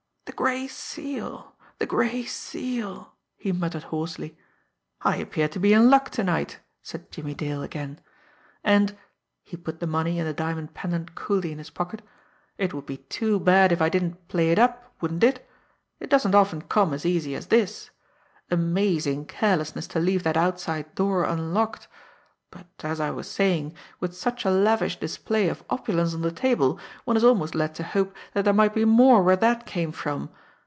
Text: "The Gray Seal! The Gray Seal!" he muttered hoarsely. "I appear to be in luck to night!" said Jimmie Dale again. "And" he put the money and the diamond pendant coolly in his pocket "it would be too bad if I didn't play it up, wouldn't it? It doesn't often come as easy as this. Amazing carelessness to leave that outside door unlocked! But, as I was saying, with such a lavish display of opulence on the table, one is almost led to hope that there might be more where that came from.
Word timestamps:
"The 0.25 0.37
Gray 0.45 0.67
Seal! 0.67 1.53
The 1.77 1.85
Gray 1.85 2.23
Seal!" 2.23 3.13
he 3.37 3.51
muttered 3.51 3.83
hoarsely. 3.83 4.37
"I 5.01 5.17
appear 5.17 5.47
to 5.49 5.59
be 5.59 5.73
in 5.73 5.89
luck 5.91 6.09
to 6.11 6.23
night!" 6.23 6.59
said 6.81 7.11
Jimmie 7.11 7.35
Dale 7.35 7.61
again. 7.61 7.99
"And" 8.63 8.97
he 9.43 9.55
put 9.55 9.79
the 9.79 9.85
money 9.87 10.19
and 10.19 10.27
the 10.27 10.33
diamond 10.33 10.73
pendant 10.73 11.13
coolly 11.13 11.51
in 11.51 11.59
his 11.59 11.69
pocket 11.69 12.01
"it 12.57 12.73
would 12.73 12.87
be 12.87 12.97
too 12.97 13.39
bad 13.39 13.71
if 13.71 13.83
I 13.83 13.89
didn't 13.89 14.29
play 14.29 14.51
it 14.51 14.57
up, 14.57 14.95
wouldn't 14.99 15.23
it? 15.23 15.47
It 15.99 16.09
doesn't 16.09 16.33
often 16.33 16.61
come 16.63 16.91
as 16.93 17.05
easy 17.05 17.35
as 17.35 17.47
this. 17.47 17.91
Amazing 18.49 19.25
carelessness 19.25 19.85
to 19.89 19.99
leave 19.99 20.23
that 20.23 20.37
outside 20.37 20.95
door 20.95 21.23
unlocked! 21.23 21.87
But, 22.49 22.65
as 22.83 22.99
I 22.99 23.11
was 23.11 23.31
saying, 23.31 23.75
with 24.01 24.13
such 24.13 24.43
a 24.43 24.51
lavish 24.51 24.99
display 24.99 25.47
of 25.47 25.63
opulence 25.69 26.13
on 26.13 26.21
the 26.21 26.33
table, 26.33 26.77
one 27.05 27.15
is 27.15 27.23
almost 27.23 27.55
led 27.55 27.73
to 27.75 27.83
hope 27.83 28.13
that 28.33 28.43
there 28.43 28.53
might 28.53 28.73
be 28.73 28.83
more 28.83 29.23
where 29.23 29.37
that 29.37 29.65
came 29.65 29.93
from. 29.93 30.29